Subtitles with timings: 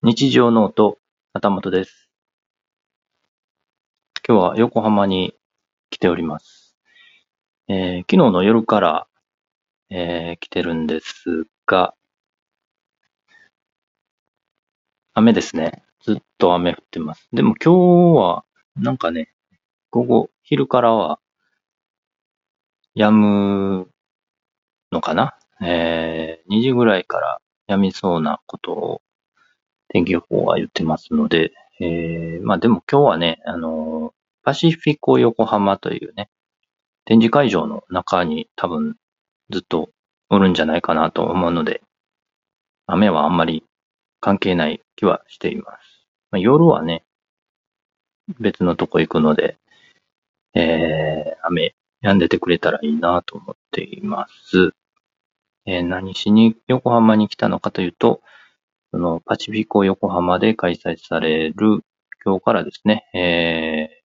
[0.00, 1.00] 日常ノート、
[1.32, 2.08] 旗本です。
[4.26, 5.34] 今日は横浜に
[5.90, 6.76] 来ております。
[7.66, 9.06] えー、昨日の夜から、
[9.90, 11.94] えー、来てるんですが、
[15.14, 15.82] 雨ですね。
[16.04, 17.28] ずっと雨降ってます。
[17.32, 18.44] でも今日は、
[18.76, 19.34] なんかね、
[19.90, 21.18] 午後、昼からは、
[22.94, 23.88] 止む
[24.92, 25.36] のかな？
[25.60, 29.02] えー、2時ぐらいから止みそうなことを
[29.88, 36.28] 天気予報は言ってますので、えー、まあでも今日はね、あの、パシフィコ横浜というね、
[37.04, 38.96] 展示会場の中に多分
[39.50, 39.90] ずっと
[40.30, 41.82] おるんじゃないかなと思うので、
[42.86, 43.64] 雨はあんまり
[44.20, 46.06] 関係ない気はしています。
[46.30, 47.04] まあ、夜はね、
[48.40, 49.56] 別のとこ行くので、
[50.54, 54.72] えー、雨止んでてくれたらいいなと思っています。
[55.66, 58.20] えー、何しに横浜に来たのかというと、
[58.90, 61.84] そのパシフィコ横浜で開催される、
[62.24, 64.02] 今日からですね、え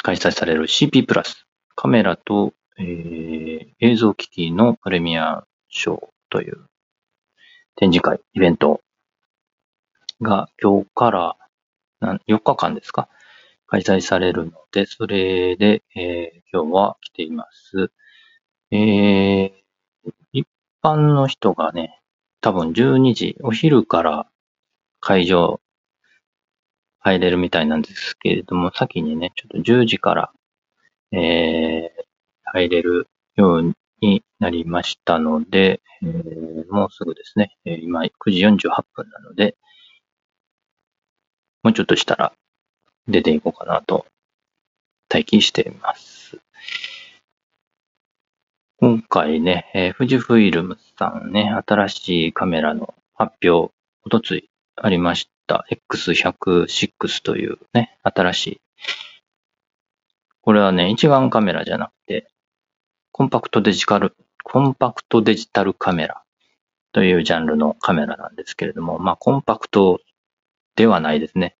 [0.00, 6.66] ー、開催される CP プラス、カメラと、えー、映像機器のプレミアショーという
[7.74, 8.80] 展示会、イベント
[10.22, 11.36] が今日から
[12.00, 13.08] 4日間ですか
[13.66, 17.90] 開催されるので、それで、えー、今日は来ています。
[18.70, 19.50] えー、
[20.32, 20.46] 一
[20.82, 22.00] 般の人がね、
[22.46, 24.28] 多分12時、お昼から
[25.00, 25.60] 会場
[27.00, 30.32] 入れるみたいなんですけれども、先にね、ちょっと10時から、
[31.10, 32.04] えー、
[32.44, 39.56] 入れるようになりましたので、えー、もうすぐですね、え今9時48分なので、
[41.64, 42.32] もうちょっとしたら
[43.08, 44.06] 出ていこうかなと
[45.12, 46.38] 待機しています。
[48.78, 53.72] 今回ね、えー、富士フイルムさんね、新しいカメラの発表、
[54.04, 58.60] おとついありました X106 というね、新しい。
[60.42, 62.28] これはね、一眼カメラじゃなくて、
[63.12, 66.22] コンパクトデジタル、コンパクトデジタルカメラ
[66.92, 70.00] というジャンルのカメラなんですけれども、まあ、コンパクト
[70.74, 71.56] ではないですね。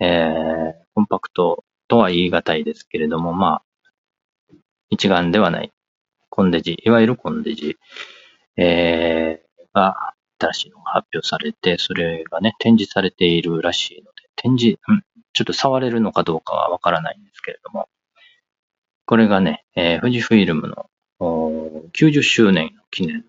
[0.00, 3.62] えー、コンパクトとは言い難いですけれども、ま
[4.50, 4.54] あ、
[4.90, 5.72] 一眼ではない
[6.38, 7.78] コンデジ、いわゆるコンデジ、
[8.56, 17.88] えー、が新しいのが発表されて、それがね、展示されているらしいので、展示、うん、ちょっと触れるのかどうかはわからないんですけれども、
[19.04, 20.88] これがね、えー、富士フイルムの
[21.92, 23.22] 90周年の記念の、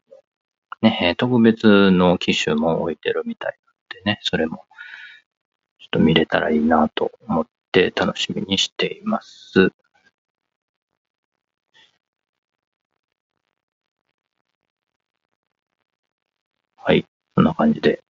[0.84, 4.66] ね、特別の機種も置いてるみたいなのでね、それも
[5.80, 9.72] ちょっと見れたらいいなと思って楽しみにしています。
[17.40, 17.42] はい。
[17.42, 18.02] こんな感じで。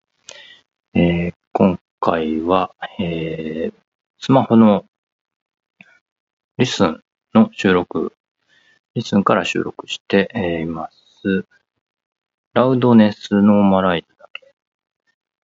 [0.95, 3.75] えー、今回は、えー、
[4.19, 4.87] スマホの
[6.57, 7.03] リスン
[7.35, 8.15] の収録、
[8.95, 10.31] リスンから収録して
[10.63, 11.45] います。
[12.55, 14.55] ラウドネスノーマライズだけ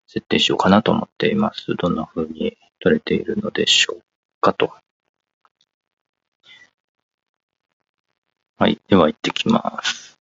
[0.07, 1.75] 設定しようかなと思っています。
[1.77, 4.03] どんな風に撮れているのでしょう
[4.41, 4.73] かと。
[8.57, 8.81] はい。
[8.89, 10.14] では行ってきます。